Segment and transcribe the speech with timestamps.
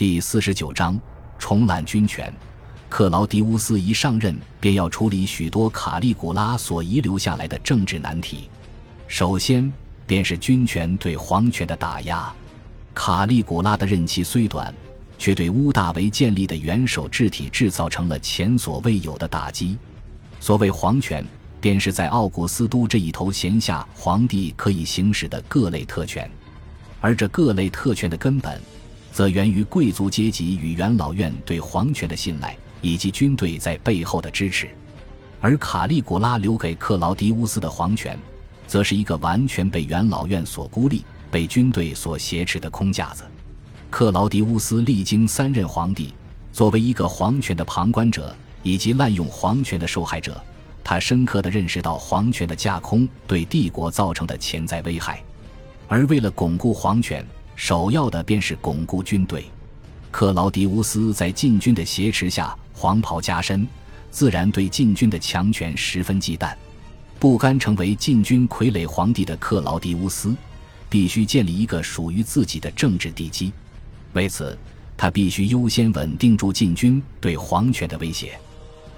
[0.00, 0.98] 第四十九章
[1.38, 2.32] 重揽军权。
[2.88, 8.48] 克劳迪乌斯一上任，便要处理许多卡利古拉所遗留下来的政治难题。
[9.08, 9.70] 首先，
[10.06, 12.32] 便是军权对皇权的打压。
[12.94, 14.74] 卡利古拉的任期虽短，
[15.18, 19.76] 却对乌大维建立的元首制体制造成了前所未有的打击。
[20.40, 21.22] 所谓皇权，
[21.60, 26.30] 便是在奥古斯都这一头衔下皇帝可以行使的各类特权，
[27.02, 28.58] 而这各类特权的根本，
[29.12, 32.56] 则源于贵族阶级与元老院对皇权的信赖。
[32.82, 34.66] 以及军队在背后的支持，
[35.38, 38.18] 而卡利古拉留给克劳迪乌斯的皇权，
[38.66, 43.22] 则是一个完全被元老院所孤立、被军队所挟持的空架子。
[43.90, 46.14] 克劳迪乌斯历经三任皇帝，
[46.54, 50.42] 作为一个皇权的旁观者以及滥用皇权的受害者，
[50.82, 55.22] 他深刻地认识到皇权的架空对帝国造成的潜在危害。
[55.86, 57.22] 而为了巩固皇权，
[57.62, 59.44] 首要的便是巩固军队。
[60.10, 62.56] 克劳迪乌斯在禁军的挟持下。
[62.72, 63.68] 黄袍加身，
[64.10, 66.54] 自然对禁军的强权十分忌惮。
[67.18, 70.34] 不甘成为禁军傀儡皇帝的克劳迪乌斯，
[70.88, 73.52] 必须建立一个属于自己的政治地基。
[74.14, 74.58] 为此，
[74.96, 78.40] 他必须优先稳定住禁军对皇权的威胁。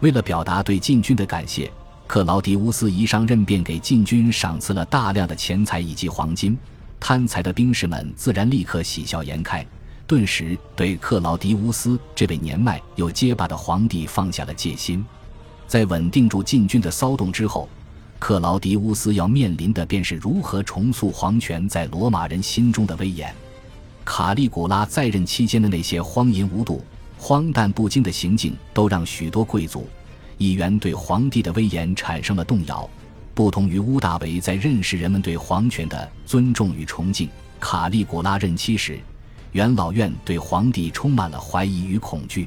[0.00, 1.72] 为了表达对禁军的感谢，
[2.06, 6.58] 克劳迪乌斯一上任便给禁军赏赐了大量的钱财以及黄金。
[7.00, 9.66] 贪财的兵士们自然立刻喜笑颜开。
[10.06, 15.04] 顿时对克劳迪乌斯这位年迈又结巴的皇帝放下了戒心。
[15.66, 17.68] 在稳定住禁军的骚动之后，
[18.18, 23.32] 克劳迪乌斯要面临的便是如何重塑皇权在罗马人心中的威严。
[24.04, 26.84] 卡利古拉在任期间的那些荒淫无度、
[27.16, 29.88] 荒诞不经的行径，都让许多贵族
[30.38, 32.90] 议员对皇帝的威严产生了动摇。
[33.40, 37.26] 不同于乌大维在认识人们对皇权的尊重与崇敬，
[37.58, 39.00] 卡利古拉任期时。
[39.52, 42.46] 元老院对皇帝充满了怀疑与恐惧，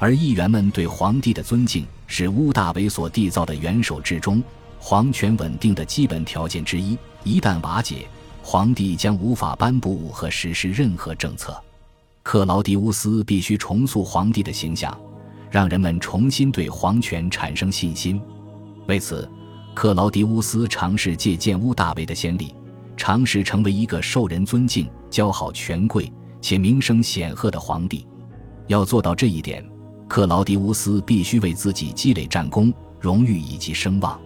[0.00, 4.42] 而议员们对皇帝的尊敬是乌大维所缔造的元首制中
[4.80, 6.98] 皇权稳定的基本条件之一。
[7.22, 8.08] 一旦瓦解，
[8.42, 11.56] 皇帝将无法颁布和实施任何政策。
[12.24, 14.92] 克劳迪乌斯必须重塑皇帝的形象，
[15.52, 18.20] 让人们重新对皇权产生信心。
[18.88, 19.30] 为此，
[19.76, 22.54] 克劳迪乌斯尝试借鉴乌大维的先例，
[22.96, 26.10] 尝试成为一个受人尊敬、交好权贵。
[26.40, 28.06] 且名声显赫的皇帝，
[28.68, 29.62] 要做到这一点，
[30.08, 34.18] 克劳迪乌斯必须为自己积累战功、荣誉以及声望。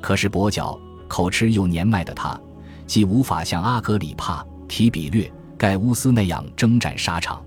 [0.00, 0.78] 可是跛脚、
[1.08, 2.40] 口吃又年迈的他，
[2.86, 5.28] 既无法像阿格里帕、提比略、
[5.58, 7.44] 盖乌斯那样征战沙场，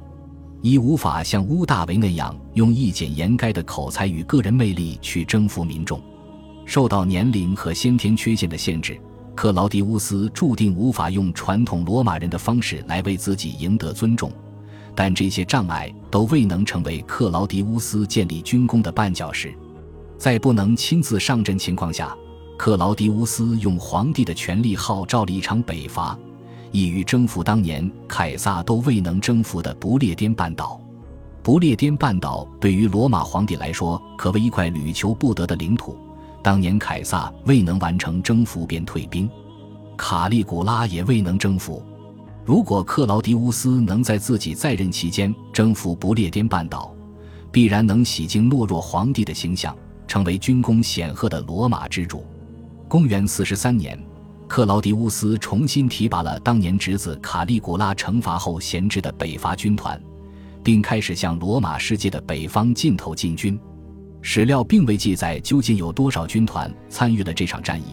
[0.62, 6.02] 亦无法像乌大维那样用一简言赅的口才与个人魅力去征服民众。
[6.68, 9.00] 受到年龄和先天缺陷的限制。
[9.34, 14.32] 克劳迪乌斯注定无法用传统罗马人的方式来为自己赢得尊重，
[14.94, 19.54] 但这些障碍都未能成为克劳迪乌斯建立军功的绊脚石。
[20.18, 22.16] 在不能亲自上阵情况下，
[22.58, 26.18] 克劳迪乌斯用皇帝的权力号召了一场北伐，
[26.72, 30.82] 意欲征服当年凯撒都未能征服的不列颠半岛。
[31.44, 35.96] 不列颠半岛对于罗马皇帝来说，可谓一块屡求不得的领土。
[36.48, 39.30] 当年凯撒未能完成征服便退兵，
[39.98, 41.84] 卡利古拉也未能征服。
[42.46, 46.96] 如果克劳迪乌斯能在自己在任期间征服不列颠半岛，
[47.52, 49.76] 必然能洗净懦弱皇帝的形象，
[50.08, 52.26] 成为军功显赫的罗马之主。
[52.88, 54.02] 公元四十三年，
[54.48, 60.02] 克劳迪乌斯重新提拔了当年侄子卡利古拉惩罚后闲置的北伐军团，
[60.64, 63.60] 并开始向罗马世界的北方尽头进军。
[64.22, 67.86] 史料并未记载究竟有多少军团参与了这场战役，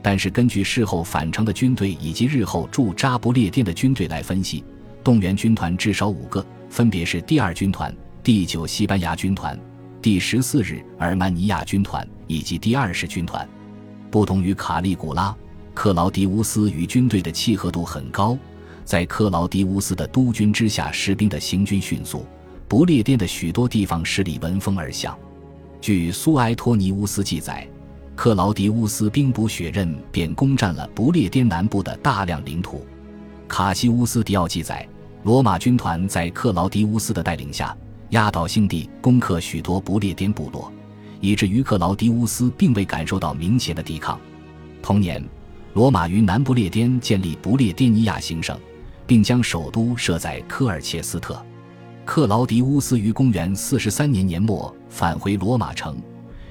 [0.00, 4.64] 但是根据事后返程的军队以及日后驻扎不列颠的军队来分析，
[5.02, 9.58] 动员军团至少五个，分别是第二军团、第九西班牙军团、
[10.00, 13.48] 第十四日耳曼尼亚军团以及第二十军团。
[14.10, 15.34] 不同于卡利古拉，
[15.74, 18.38] 克劳迪乌斯与军队的契合度很高，
[18.84, 22.24] 在克劳迪乌斯的督军之下，士兵的行军迅速，
[22.68, 25.18] 不列颠的许多地方势力闻风而降。
[25.82, 27.66] 据苏埃托尼乌斯记载，
[28.14, 32.86] 克劳迪乌斯兵不血刃便攻占了不列颠南部的大量领土。
[33.48, 34.88] 卡西乌斯迪奥记载，
[35.24, 37.76] 罗马军团在克劳迪乌斯的带领下，
[38.10, 40.72] 压倒性地攻克许多不列颠部落，
[41.20, 44.20] 以至于克劳迪乌斯并未感受到明显的抵抗。
[44.80, 45.20] 同年，
[45.74, 48.56] 罗马于南不列颠建立不列颠尼亚行省，
[49.04, 51.44] 并将首都设在科尔切斯特。
[52.04, 55.96] 克劳迪乌斯于公元四十三年年末返回罗马城，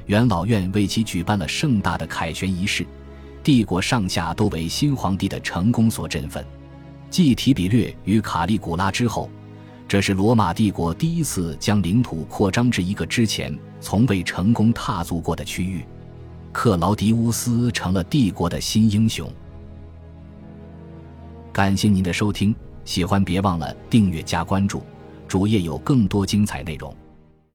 [0.05, 2.85] 元老院为其举办了盛大的凯旋仪式，
[3.43, 6.43] 帝国上下都为新皇帝的成功所振奋。
[7.09, 9.29] 继提比略与卡利古拉之后，
[9.89, 15.83] 这是罗马帝国第一次将领土扩张至一个之前从未成功踏足过的区域，
[16.53, 19.29] 克劳迪乌斯成了帝国的新英雄。
[21.51, 22.55] 感谢您的收听，
[22.85, 24.81] 喜欢别忘了订阅加关注，
[25.31, 26.93] 主页有更多精彩内容。